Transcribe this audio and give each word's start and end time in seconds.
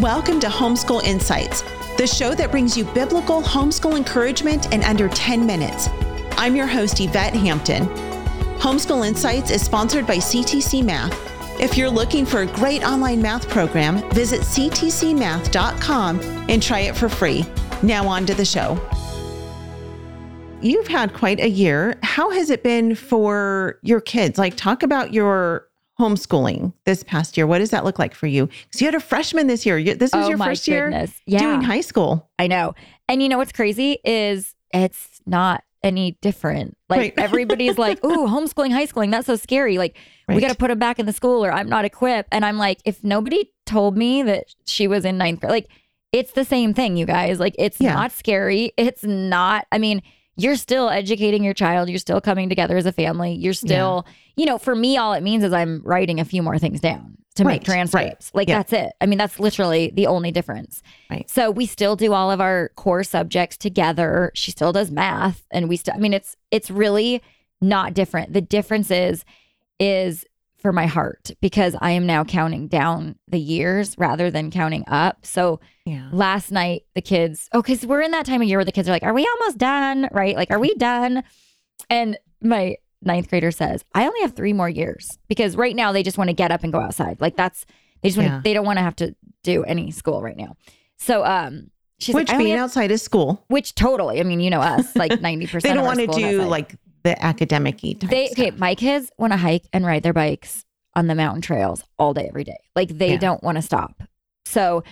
Welcome 0.00 0.40
to 0.40 0.48
Homeschool 0.48 1.02
Insights, 1.04 1.62
the 1.96 2.06
show 2.06 2.34
that 2.34 2.50
brings 2.50 2.76
you 2.76 2.84
biblical 2.84 3.40
homeschool 3.40 3.96
encouragement 3.96 4.70
in 4.74 4.84
under 4.84 5.08
10 5.08 5.46
minutes. 5.46 5.88
I'm 6.32 6.54
your 6.54 6.66
host, 6.66 7.00
Yvette 7.00 7.32
Hampton. 7.32 7.86
Homeschool 8.58 9.08
Insights 9.08 9.50
is 9.50 9.64
sponsored 9.64 10.06
by 10.06 10.16
CTC 10.16 10.84
Math. 10.84 11.18
If 11.58 11.78
you're 11.78 11.88
looking 11.88 12.26
for 12.26 12.42
a 12.42 12.46
great 12.46 12.84
online 12.84 13.22
math 13.22 13.48
program, 13.48 14.06
visit 14.10 14.42
ctcmath.com 14.42 16.20
and 16.20 16.62
try 16.62 16.80
it 16.80 16.94
for 16.94 17.08
free. 17.08 17.46
Now, 17.82 18.06
on 18.06 18.26
to 18.26 18.34
the 18.34 18.44
show. 18.44 18.78
You've 20.60 20.88
had 20.88 21.14
quite 21.14 21.40
a 21.40 21.48
year. 21.48 21.98
How 22.02 22.28
has 22.32 22.50
it 22.50 22.62
been 22.62 22.96
for 22.96 23.78
your 23.80 24.02
kids? 24.02 24.38
Like, 24.38 24.56
talk 24.56 24.82
about 24.82 25.14
your 25.14 25.65
homeschooling 25.98 26.72
this 26.84 27.02
past 27.02 27.36
year. 27.36 27.46
What 27.46 27.58
does 27.58 27.70
that 27.70 27.84
look 27.84 27.98
like 27.98 28.14
for 28.14 28.26
you? 28.26 28.46
Because 28.46 28.80
you 28.80 28.86
had 28.86 28.94
a 28.94 29.00
freshman 29.00 29.46
this 29.46 29.64
year. 29.66 29.82
This 29.82 30.12
was 30.12 30.26
Oh 30.26 30.28
your 30.28 30.38
first 30.38 30.68
year 30.68 30.90
goodness. 30.90 31.12
Yeah. 31.26 31.38
doing 31.40 31.62
high 31.62 31.80
school. 31.80 32.28
I 32.38 32.46
know. 32.46 32.74
And 33.08 33.22
you 33.22 33.28
know 33.28 33.38
what's 33.38 33.52
crazy 33.52 33.98
is 34.04 34.54
it's 34.72 35.20
not 35.26 35.62
any 35.82 36.18
different. 36.20 36.76
Like 36.88 36.98
Right. 36.98 37.14
everybody's 37.18 37.78
like, 37.78 38.04
"Ooh, 38.04 38.26
homeschooling, 38.26 38.72
high 38.72 38.86
schooling, 38.86 39.10
that's 39.10 39.26
so 39.26 39.36
scary." 39.36 39.78
Like 39.78 39.96
we 40.28 40.40
got 40.40 40.48
to 40.48 40.56
put 40.56 40.68
them 40.68 40.78
back 40.78 40.98
in 40.98 41.06
the 41.06 41.12
school 41.12 41.44
or 41.44 41.52
I'm 41.52 41.68
not 41.68 41.84
equipped. 41.84 42.28
And 42.32 42.44
I'm 42.44 42.58
like, 42.58 42.80
if 42.84 43.04
nobody 43.04 43.50
told 43.64 43.96
me 43.96 44.22
that 44.24 44.44
she 44.66 44.88
was 44.88 45.04
in 45.04 45.16
ninth 45.18 45.40
grade, 45.40 45.50
like 45.50 45.68
it's 46.12 46.32
the 46.32 46.44
same 46.44 46.74
thing, 46.74 46.96
you 46.96 47.06
guys. 47.06 47.38
Like 47.38 47.54
it's 47.58 47.80
Yeah. 47.80 47.94
not 47.94 48.10
scary. 48.12 48.72
It's 48.76 49.04
not. 49.04 49.66
I 49.70 49.78
mean, 49.78 50.02
you're 50.36 50.56
still 50.56 50.88
educating 50.88 51.42
your 51.42 51.54
child. 51.54 51.88
You're 51.88 51.98
still 51.98 52.20
coming 52.20 52.48
together 52.48 52.76
as 52.76 52.86
a 52.86 52.92
family. 52.92 53.32
You're 53.34 53.52
still, 53.54 54.06
you 54.36 54.44
know, 54.46 54.58
for 54.58 54.74
me, 54.74 54.96
all 54.96 55.12
it 55.14 55.22
means 55.22 55.42
is 55.44 55.52
I'm 55.52 55.80
writing 55.84 56.20
a 56.20 56.24
few 56.24 56.42
more 56.42 56.58
things 56.58 56.80
down 56.80 57.16
to 57.36 57.44
Right, 57.44 57.54
make 57.54 57.64
transcripts. 57.64 58.30
Like 58.34 58.48
Yeah. 58.48 58.58
that's 58.58 58.72
it. 58.72 58.92
I 59.00 59.06
mean, 59.06 59.18
that's 59.18 59.38
literally 59.40 59.90
the 59.94 60.06
only 60.06 60.32
difference. 60.32 60.82
Right. 61.10 61.28
So 61.28 61.50
we 61.50 61.66
still 61.66 61.96
do 61.96 62.12
all 62.12 62.30
of 62.30 62.40
our 62.40 62.70
core 62.76 63.04
subjects 63.04 63.56
together. 63.56 64.30
She 64.34 64.50
still 64.50 64.72
does 64.72 64.90
math 64.90 65.44
and 65.50 65.68
we 65.68 65.76
still 65.76 65.94
I 65.94 65.98
mean 65.98 66.12
it's 66.14 66.36
it's 66.50 66.70
really 66.70 67.22
not 67.60 67.94
different. 67.94 68.32
The 68.32 68.40
difference 68.40 68.90
is 68.90 69.24
is 69.78 70.24
for 70.58 70.72
my 70.72 70.86
heart 70.86 71.30
because 71.40 71.76
I 71.80 71.90
am 71.92 72.06
now 72.06 72.24
counting 72.24 72.66
down 72.68 73.16
the 73.28 73.38
years 73.38 73.94
rather 73.98 74.30
than 74.30 74.50
counting 74.50 74.84
up. 74.88 75.24
So 75.26 75.60
Yeah. 75.84 76.08
last 76.12 76.50
night 76.50 76.82
the 76.94 77.02
kids 77.02 77.48
oh 77.52 77.62
because 77.62 77.84
we're 77.86 78.00
in 78.02 78.10
that 78.12 78.26
time 78.26 78.40
of 78.42 78.48
year 78.48 78.58
where 78.58 78.64
the 78.64 78.72
kids 78.72 78.88
are 78.88 78.92
like 78.92 79.02
are 79.02 79.14
we 79.14 79.28
almost 79.40 79.58
done? 79.58 80.08
Right? 80.12 80.34
Like 80.36 80.50
are 80.50 80.58
we 80.58 80.74
done? 80.74 81.22
And 81.90 82.18
my 82.42 82.76
ninth 83.02 83.28
grader 83.28 83.50
says 83.50 83.84
i 83.94 84.06
only 84.06 84.20
have 84.22 84.34
three 84.34 84.52
more 84.54 84.68
years 84.68 85.18
because 85.28 85.54
right 85.54 85.76
now 85.76 85.92
they 85.92 86.02
just 86.02 86.16
want 86.18 86.28
to 86.28 86.34
get 86.34 86.50
up 86.50 86.64
and 86.64 86.72
go 86.72 86.80
outside. 86.80 87.20
Like 87.20 87.36
that's 87.36 87.66
they 88.02 88.08
just 88.08 88.18
want 88.18 88.30
Yeah. 88.30 88.40
they 88.42 88.54
don't 88.54 88.66
want 88.66 88.78
to 88.78 88.82
have 88.82 88.96
to 88.96 89.14
do 89.42 89.62
any 89.64 89.90
school 89.90 90.22
right 90.22 90.36
now. 90.36 90.56
So 90.96 91.24
um 91.24 91.70
she's 91.98 92.14
Which 92.14 92.28
like, 92.28 92.38
being 92.38 92.56
outside 92.56 92.90
of 92.90 93.00
school, 93.00 93.44
which 93.48 93.74
totally 93.74 94.20
i 94.20 94.22
mean 94.22 94.40
you 94.40 94.50
know 94.50 94.60
us 94.60 94.96
like 94.96 95.12
90% 95.12 95.60
they 95.62 95.72
don't 95.74 95.84
want 95.84 96.00
to 96.00 96.06
do 96.08 96.42
like 96.42 96.74
the 97.06 97.24
academic 97.24 97.80
they 97.80 98.28
okay 98.32 98.48
stuff. 98.48 98.58
my 98.58 98.74
kids 98.74 99.10
want 99.18 99.32
to 99.32 99.36
hike 99.36 99.64
and 99.72 99.86
ride 99.86 100.02
their 100.02 100.12
bikes 100.12 100.64
on 100.94 101.06
the 101.06 101.14
mountain 101.14 101.40
trails 101.42 101.82
all 101.98 102.12
day 102.14 102.26
every 102.28 102.44
day 102.44 102.58
like 102.74 102.88
they 102.90 103.12
Yeah. 103.12 103.18
don't 103.18 103.42
want 103.42 103.56
to 103.56 103.62
stop 103.62 104.02
so 104.44 104.82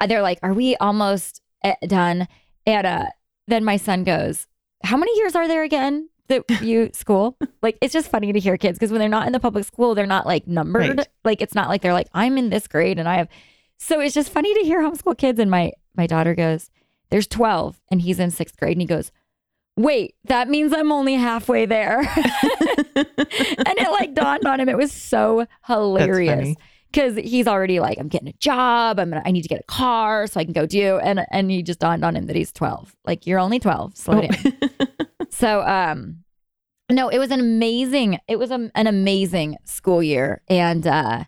uh, 0.00 0.06
they're 0.06 0.22
like 0.22 0.38
are 0.42 0.52
we 0.54 0.76
almost 0.76 1.40
uh, 1.64 1.74
done 1.86 2.26
and 2.66 2.86
uh 2.86 3.06
then 3.46 3.64
my 3.64 3.76
son 3.76 4.04
goes 4.04 4.46
how 4.84 4.96
many 4.96 5.16
years 5.18 5.34
are 5.34 5.46
there 5.48 5.62
again 5.62 6.08
that 6.28 6.44
you 6.62 6.90
school 6.92 7.36
like 7.62 7.76
it's 7.80 7.92
just 7.92 8.10
funny 8.10 8.32
to 8.32 8.40
hear 8.40 8.56
kids 8.56 8.78
because 8.78 8.90
when 8.90 9.00
they're 9.00 9.08
not 9.08 9.26
in 9.26 9.32
the 9.32 9.40
public 9.40 9.64
school 9.64 9.94
they're 9.94 10.06
not 10.06 10.26
like 10.26 10.46
numbered 10.46 10.98
Right. 10.98 11.08
like 11.24 11.42
it's 11.42 11.54
not 11.54 11.68
like 11.68 11.82
they're 11.82 11.92
like 12.00 12.08
i'm 12.14 12.38
in 12.38 12.50
this 12.50 12.66
grade 12.66 12.98
and 12.98 13.08
i 13.08 13.16
have 13.16 13.28
so 13.78 14.00
it's 14.00 14.14
just 14.14 14.30
funny 14.30 14.52
to 14.54 14.60
hear 14.60 14.80
homeschool 14.82 15.16
kids 15.18 15.38
and 15.38 15.50
my 15.50 15.72
my 15.96 16.06
daughter 16.06 16.34
goes 16.34 16.70
there's 17.10 17.26
12 17.26 17.80
and 17.90 18.00
he's 18.02 18.20
in 18.20 18.30
sixth 18.30 18.56
grade 18.56 18.72
and 18.76 18.80
he 18.82 18.86
goes 18.86 19.10
wait 19.76 20.14
that 20.24 20.48
means 20.48 20.72
i'm 20.72 20.92
only 20.92 21.14
halfway 21.14 21.66
there. 21.66 22.00
And 22.96 23.78
it 23.78 23.90
like 23.92 24.14
dawned 24.14 24.44
on 24.46 24.60
him. 24.60 24.68
It 24.68 24.76
was 24.76 24.92
so 24.92 25.46
hilarious 25.66 26.54
because 26.90 27.16
he's 27.16 27.46
already 27.46 27.78
like 27.80 27.98
i'm 27.98 28.08
getting 28.08 28.28
a 28.28 28.32
job. 28.34 28.98
I'm 28.98 29.10
gonna 29.10 29.22
i 29.24 29.30
need 29.30 29.42
to 29.42 29.48
get 29.48 29.60
a 29.60 29.64
car 29.64 30.26
so 30.26 30.40
i 30.40 30.44
can 30.44 30.52
go 30.52 30.66
do 30.66 30.98
and 30.98 31.20
and 31.30 31.50
he 31.50 31.62
just 31.62 31.78
dawned 31.78 32.04
on 32.04 32.16
him 32.16 32.26
that 32.26 32.36
he's 32.36 32.52
12 32.52 32.94
like 33.06 33.26
you're 33.26 33.38
only 33.38 33.58
12 33.60 33.96
slow 33.96 34.18
Oh. 34.18 34.20
down. 34.22 34.52
So 35.30 35.62
um 35.62 36.24
no 36.90 37.08
it 37.08 37.18
was 37.18 37.30
an 37.30 37.40
amazing 37.40 38.18
it 38.28 38.38
was 38.38 38.50
a, 38.50 38.70
an 38.74 38.86
amazing 38.86 39.56
school 39.64 40.02
year. 40.02 40.42
And 40.48 40.86
uh 40.86 41.24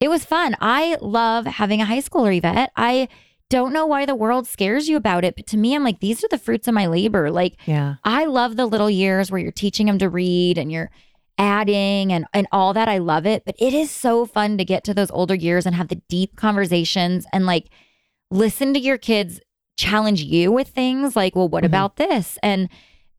it 0.00 0.08
was 0.08 0.24
fun. 0.24 0.54
I 0.60 0.96
love 1.00 1.46
having 1.46 1.80
a 1.80 1.86
high 1.86 2.00
schooler 2.00 2.36
yvette. 2.36 2.70
I 2.76 3.08
don't 3.50 3.72
know 3.72 3.86
why 3.86 4.04
the 4.06 4.14
world 4.14 4.46
scares 4.46 4.88
you 4.88 4.96
about 4.96 5.24
it 5.24 5.36
but 5.36 5.46
to 5.46 5.56
me 5.56 5.74
i'm 5.74 5.84
like 5.84 6.00
these 6.00 6.24
are 6.24 6.28
the 6.30 6.38
fruits 6.38 6.66
of 6.66 6.74
my 6.74 6.86
labor 6.86 7.30
like 7.30 7.56
yeah. 7.66 7.96
I 8.04 8.24
love 8.24 8.56
the 8.56 8.66
little 8.66 8.90
years 8.90 9.30
where 9.30 9.40
you're 9.40 9.52
teaching 9.52 9.86
them 9.86 9.98
to 9.98 10.08
read 10.08 10.58
and 10.58 10.70
you're 10.72 10.90
adding 11.36 12.12
and 12.12 12.26
and 12.32 12.46
all 12.52 12.72
that. 12.74 12.88
I 12.88 12.98
love 12.98 13.26
it, 13.26 13.44
but 13.44 13.56
it 13.58 13.74
is 13.74 13.90
so 13.90 14.24
fun 14.24 14.56
to 14.58 14.64
get 14.64 14.84
to 14.84 14.94
those 14.94 15.10
older 15.10 15.34
years 15.34 15.66
and 15.66 15.74
have 15.74 15.88
the 15.88 16.00
deep 16.08 16.36
conversations 16.36 17.26
and 17.32 17.44
like 17.46 17.66
listen 18.30 18.72
to 18.74 18.80
your 18.80 18.98
kids 18.98 19.40
challenge 19.76 20.22
you 20.22 20.52
with 20.52 20.68
things 20.68 21.16
like, 21.16 21.34
well, 21.34 21.48
what 21.48 21.64
Mhm. 21.64 21.68
about 21.68 21.96
this? 21.96 22.38
And 22.42 22.68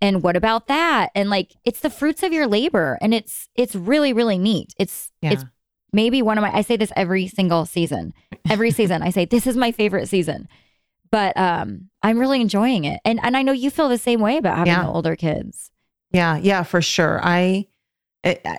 and 0.01 0.23
what 0.23 0.35
about 0.37 0.67
that? 0.67 1.09
And 1.15 1.29
like 1.29 1.55
it's 1.65 1.79
the 1.81 1.89
fruits 1.89 2.23
of 2.23 2.31
your 2.31 2.47
labor 2.47 2.97
and 3.01 3.13
it's 3.13 3.49
it's 3.55 3.75
really 3.75 4.13
really 4.13 4.37
neat. 4.37 4.73
It's 4.79 5.11
Yeah. 5.21 5.33
it's 5.33 5.43
maybe 5.95 6.21
one 6.21 6.37
of 6.37 6.41
my 6.43 6.53
I 6.53 6.61
say 6.61 6.77
this 6.77 6.91
every 6.95 7.27
single 7.27 7.65
season. 7.65 8.13
Every 8.49 8.69
season 8.79 9.01
I 9.01 9.09
say 9.09 9.25
this 9.25 9.47
is 9.47 9.57
my 9.57 9.71
favorite 9.71 10.07
season. 10.07 10.47
But 11.09 11.35
um 11.37 11.89
I'm 12.03 12.19
really 12.19 12.41
enjoying 12.41 12.83
it. 12.83 12.99
And 13.05 13.19
and 13.23 13.35
I 13.35 13.41
know 13.41 13.53
you 13.53 13.71
feel 13.71 13.89
the 13.89 13.97
same 13.97 14.19
way 14.19 14.37
about 14.37 14.57
having 14.57 14.73
Yeah. 14.73 14.83
the 14.83 14.89
older 14.89 15.15
kids. 15.15 15.71
Yeah, 16.11 16.37
yeah, 16.37 16.63
for 16.63 16.81
sure. 16.81 17.19
I, 17.21 17.67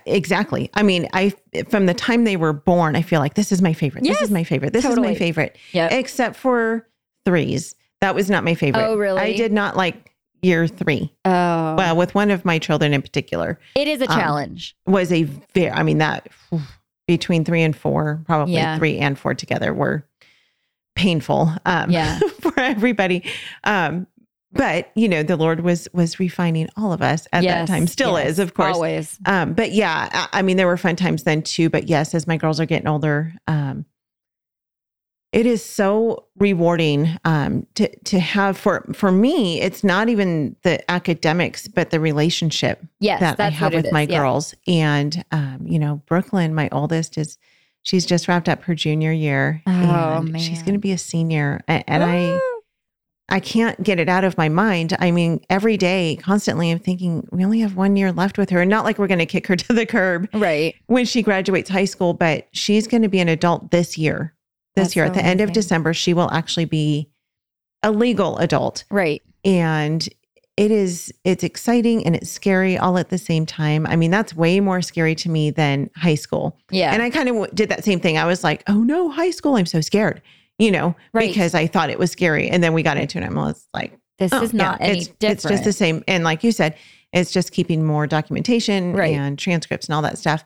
exactly. 0.05 0.69
I 0.75 0.83
mean, 0.83 1.07
I 1.13 1.33
from 1.69 1.87
the 1.87 1.93
time 1.93 2.23
they 2.23 2.37
were 2.37 2.53
born, 2.53 2.95
I 2.95 3.01
feel 3.01 3.19
like 3.19 3.33
this 3.33 3.51
is 3.51 3.61
my 3.61 3.73
favorite. 3.73 4.03
This 4.03 4.21
is 4.21 4.29
my 4.29 4.43
favorite. 4.43 4.73
This 4.73 4.85
is 4.85 4.97
my 4.97 5.15
favorite. 5.15 5.57
Yeah. 5.71 5.87
Except 5.91 6.35
for 6.35 6.87
threes. 7.25 7.75
That 8.01 8.13
was 8.13 8.29
not 8.29 8.43
my 8.43 8.53
favorite. 8.53 8.85
Oh, 8.85 8.95
really? 8.97 9.19
I 9.19 9.33
did 9.33 9.51
not 9.51 9.75
like 9.75 10.13
year 10.43 10.67
3. 10.67 11.11
Oh. 11.25 11.75
Well, 11.75 11.95
with 11.97 12.13
one 12.13 12.29
of 12.29 12.45
my 12.45 12.59
children 12.59 12.93
in 12.93 13.01
particular, 13.01 13.59
it 13.75 13.87
is 13.87 14.01
a 14.01 14.09
um, 14.11 14.19
challenge. 14.19 14.75
was 14.85 15.11
a 15.11 15.23
very 15.23 15.71
I 15.71 15.83
mean 15.83 15.97
that 15.97 16.29
between 17.07 17.43
3 17.45 17.61
and 17.63 17.75
4, 17.75 18.21
probably 18.25 18.53
Yeah. 18.55 18.77
3 18.77 18.97
and 18.99 19.17
4 19.17 19.33
together 19.33 19.73
were 19.73 20.05
painful 20.95 21.51
um 21.65 21.89
Yeah. 21.91 22.19
for 22.41 22.59
everybody. 22.59 23.23
Um 23.63 24.07
but 24.53 24.89
you 24.95 25.09
know, 25.09 25.23
the 25.23 25.35
Lord 25.35 25.59
was 25.59 25.87
was 25.93 26.19
refining 26.19 26.69
all 26.77 26.93
of 26.93 27.01
us 27.01 27.27
at 27.33 27.43
Yes, 27.43 27.67
that 27.67 27.73
time. 27.73 27.85
Still 27.85 28.17
yes, 28.17 28.29
is, 28.31 28.39
of 28.39 28.53
course. 28.53 28.73
Always. 28.75 29.19
Um, 29.25 29.53
but 29.53 29.73
yeah, 29.73 30.09
I, 30.11 30.39
I 30.39 30.41
mean, 30.41 30.55
there 30.57 30.65
were 30.67 30.77
fun 30.77 30.95
times 30.95 31.23
then 31.23 31.41
too. 31.43 31.69
But 31.69 31.89
yes, 31.89 32.15
as 32.15 32.25
my 32.27 32.37
girls 32.37 32.59
are 32.59 32.65
getting 32.65 32.87
older, 32.87 33.33
um, 33.47 33.66
it 35.33 35.45
is 35.45 35.63
so 35.63 36.25
rewarding 36.37 37.17
um, 37.25 37.67
to 37.75 37.87
to 38.05 38.19
have 38.19 38.57
for 38.57 38.85
for 38.93 39.11
me. 39.11 39.61
It's 39.61 39.83
not 39.83 40.09
even 40.09 40.55
the 40.63 40.89
academics, 40.89 41.67
but 41.67 41.89
the 41.89 41.99
relationship 41.99 42.81
Yes. 42.99 43.19
that 43.19 43.39
I 43.39 43.49
have 43.49 43.73
with 43.73 43.85
is. 43.87 43.91
my 43.91 44.03
Yeah. 44.03 44.19
girls. 44.19 44.55
And 44.67 45.23
um, 45.31 45.59
you 45.65 45.79
know, 45.79 46.01
Brooklyn, 46.07 46.55
my 46.55 46.69
oldest, 46.71 47.17
is 47.17 47.37
she's 47.83 48.05
just 48.05 48.27
wrapped 48.27 48.47
up 48.49 48.63
her 48.63 48.75
junior 48.75 49.11
year, 49.11 49.61
Oh, 49.67 49.71
and 50.17 50.39
she's 50.41 50.61
going 50.63 50.73
to 50.73 50.79
be 50.79 50.91
a 50.91 50.97
senior. 50.97 51.61
A- 51.67 51.87
And 51.89 52.03
I 52.03 52.39
I 53.29 53.41
can't 53.41 53.83
get 53.83 53.99
it 53.99 54.07
out 54.07 54.23
of 54.23 54.37
my 54.37 54.47
mind. 54.47 54.95
I 54.99 55.11
mean, 55.11 55.41
every 55.49 55.75
day, 55.75 56.17
constantly, 56.21 56.71
I'm 56.71 56.79
thinking 56.79 57.27
we 57.33 57.43
only 57.43 57.59
have 57.59 57.75
one 57.75 57.97
year 57.97 58.13
left 58.13 58.37
with 58.37 58.49
her. 58.51 58.61
And 58.61 58.69
not 58.69 58.85
like 58.85 58.97
we're 58.97 59.07
going 59.07 59.19
to 59.19 59.25
kick 59.25 59.47
her 59.47 59.55
to 59.57 59.73
the 59.73 59.85
curb 59.85 60.29
Right. 60.33 60.75
when 60.85 61.03
she 61.03 61.21
graduates 61.21 61.69
high 61.69 61.83
school, 61.85 62.13
but 62.13 62.47
she's 62.53 62.87
going 62.87 63.01
to 63.03 63.09
be 63.09 63.19
an 63.19 63.27
adult 63.27 63.71
this 63.71 63.97
year. 63.97 64.33
This 64.77 64.87
That's 64.89 64.95
year, 64.95 65.05
so 65.05 65.09
at 65.09 65.13
the 65.15 65.25
end 65.25 65.41
of. 65.41 65.51
December, 65.51 65.93
she 65.93 66.13
will 66.13 66.29
actually 66.31 66.65
be 66.65 67.09
a 67.83 67.91
legal 67.91 68.37
adult. 68.37 68.83
Right. 68.89 69.21
And 69.43 70.07
it 70.55 70.71
is, 70.71 71.13
it's 71.23 71.43
exciting 71.43 72.05
and 72.05 72.15
it's 72.15 72.29
scary 72.31 72.77
all 72.77 72.97
at 72.97 73.09
the 73.09 73.17
same 73.17 73.45
time. 73.45 73.85
I 73.85 73.95
mean, 73.95 74.11
that's 74.11 74.35
way 74.35 74.59
more 74.59 74.81
scary 74.81 75.13
to 75.15 75.29
me 75.29 75.51
than 75.51 75.89
high 75.95 76.15
school. 76.15 76.57
Yeah. 76.71 76.93
And 76.93 77.01
I 77.03 77.09
kind 77.09 77.29
of 77.29 77.53
did 77.55 77.69
that 77.69 77.83
same 77.83 77.99
thing. 77.99 78.17
I 78.17 78.25
was 78.25 78.43
like, 78.43 78.63
oh 78.67 78.81
no, 78.83 79.09
high 79.09 79.29
school, 79.31 79.55
I'm 79.55 79.65
so 79.67 79.81
scared, 79.81 80.21
you 80.57 80.71
know, 80.71 80.95
Right. 81.13 81.29
because 81.29 81.53
I 81.53 81.67
thought 81.67 81.89
it 81.89 81.99
was 81.99 82.11
scary. 82.11 82.49
And 82.49 82.63
then 82.63 82.73
we 82.73 82.81
got 82.83 82.97
into 82.97 83.19
it 83.19 83.23
and 83.23 83.37
I 83.39 83.43
was 83.45 83.67
like, 83.73 83.97
this 84.17 84.33
oh, 84.33 84.41
is 84.41 84.53
not 84.53 84.81
any 84.81 84.99
it's, 84.99 85.07
different. 85.09 85.33
it's 85.35 85.43
just 85.43 85.63
the 85.63 85.73
same. 85.73 86.03
And 86.07 86.23
like 86.23 86.43
you 86.43 86.51
said, 86.51 86.75
it's 87.13 87.31
just 87.31 87.51
keeping 87.51 87.85
more 87.85 88.07
documentation 88.07 88.93
Right. 88.93 89.13
and 89.15 89.37
transcripts 89.37 89.87
and 89.87 89.93
all 89.95 90.01
that 90.01 90.17
stuff. 90.17 90.43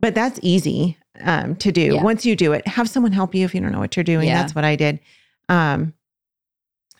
But 0.00 0.14
that's 0.16 0.40
easy 0.42 0.98
um, 1.20 1.56
to 1.56 1.72
do. 1.72 1.94
Yeah. 1.94 2.02
Once 2.02 2.24
you 2.26 2.36
do 2.36 2.52
it, 2.52 2.66
have 2.66 2.88
someone 2.88 3.12
help 3.12 3.34
you 3.34 3.44
if 3.44 3.54
you 3.54 3.60
don't 3.60 3.72
know 3.72 3.78
what 3.78 3.96
you're 3.96 4.04
doing. 4.04 4.28
Yeah. 4.28 4.40
That's 4.40 4.54
what 4.54 4.64
I 4.64 4.76
did. 4.76 5.00
Um, 5.48 5.94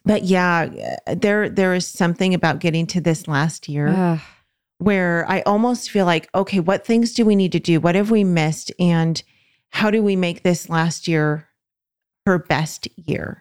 but 0.05 0.25
yeah, 0.25 0.96
there 1.06 1.49
there 1.49 1.75
is 1.75 1.87
something 1.87 2.34
about 2.34 2.58
getting 2.58 2.87
to 2.88 3.00
this 3.00 3.26
last 3.26 3.69
year 3.69 3.88
Ugh. 3.88 4.20
where 4.78 5.25
I 5.28 5.40
almost 5.43 5.90
feel 5.90 6.05
like, 6.05 6.28
okay, 6.34 6.61
what 6.61 6.87
things 6.87 7.14
do 7.14 7.25
we 7.25 7.34
need 7.34 7.52
to 7.52 7.61
do? 7.61 7.81
What 7.81 7.94
have 7.94 8.11
we 8.11 8.22
missed? 8.22 8.70
And 8.78 9.22
how 9.70 9.90
do 9.90 10.02
we 10.02 10.14
make 10.14 10.43
this 10.43 10.69
last 10.69 11.08
year 11.08 11.49
her 12.26 12.38
best 12.38 12.88
year. 12.96 13.40